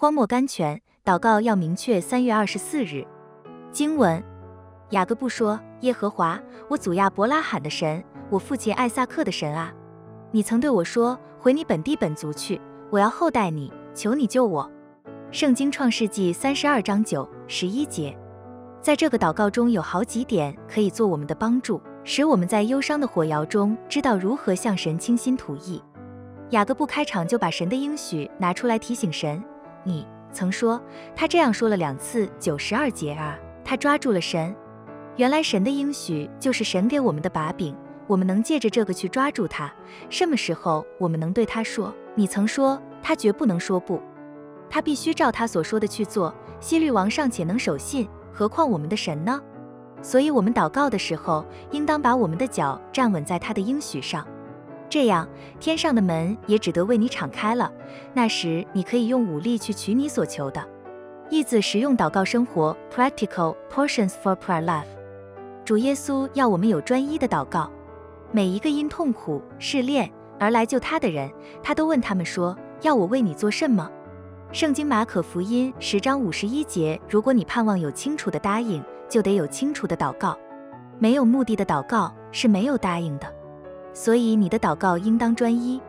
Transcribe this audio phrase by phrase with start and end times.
[0.00, 2.00] 荒漠甘泉，祷告要明确。
[2.00, 3.06] 三月二十四日，
[3.70, 4.24] 经文：
[4.92, 9.70] 雅各布说：“耶和华，我祖亚伯拉罕的神，我父亲艾萨克的神啊，
[10.30, 12.58] 你曾对我说，回你本地本族去，
[12.88, 14.72] 我要厚待你，求你救我。”
[15.30, 18.16] 圣经创世纪三十二章九十一节。
[18.80, 25.82] 在这个祷告中有好几点可以做我们的帮助，使我们在忧伤的火窑中知道如何向神倾心吐意。
[26.52, 29.44] 雅各布开场就把神的应许拿出来提醒神。
[29.90, 30.80] 你曾说
[31.16, 34.54] 他这样说了两次，九十二节啊，他抓住了神。
[35.16, 37.74] 原来神的应许就是神给我们的把柄，
[38.06, 39.72] 我们能借着这个去抓住他。
[40.08, 41.92] 什么时候我们能对他说？
[42.14, 44.00] 你曾说他绝不能说不，
[44.68, 46.32] 他必须照他所说的去做。
[46.60, 49.40] 希律王尚且能守信，何况我们的神呢？
[50.00, 54.24] 所以，我们祷告的时候，应当把我们的脚站稳在他的应许上。
[54.90, 55.26] 这样，
[55.60, 57.72] 天上的门也只得为你敞开了。
[58.12, 60.62] 那时，你可以用武力去取你所求的。
[61.30, 64.88] 意字实用祷告生活，Practical Portions for Prayer Life。
[65.64, 67.70] 主耶稣要我们有专一的祷告。
[68.32, 71.30] 每一个因痛苦试炼而来救他的人，
[71.62, 73.88] 他都问他们说：“要我为你做什么？”
[74.50, 80.36] 圣经马可福音十章五十一节：如果你盼望有清楚的答应，就得有清楚的祷告。
[80.98, 83.32] 没有目的的祷告是没有答应的。
[83.92, 85.80] 所以你的祷告应当专一，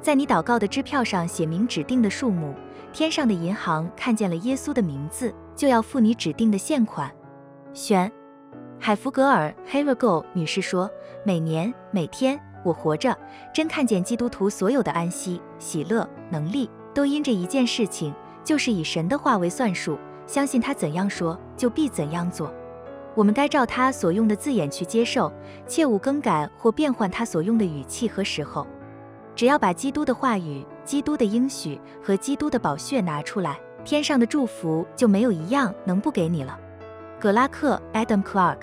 [0.00, 2.54] 在你祷告的支票上写明指定的数目。
[2.92, 7.10] 天上的银行看见了耶稣的名字，就要付你指定的现款。
[7.72, 8.10] 选
[8.80, 10.90] 海弗格尔，Havergo 女士说
[11.24, 13.16] ：“每年每天我活着，
[13.54, 18.12] 真看见基督徒所有的安息、喜乐、能力，都因着一件事情，
[18.42, 22.52] 就是以神的话为算数，相信他怎样说，就必怎样做。”
[23.14, 25.32] 我们该照他所用的字眼去接受，
[25.66, 28.66] 切勿更改或变换他所用的语气和时候。
[29.34, 36.58] 只要把基督的话语、基督的应许和基督的宝血拿出来，天上的祝福就没有一样能不给你了。
[37.18, 38.58] 葛拉克 （Adam Clark）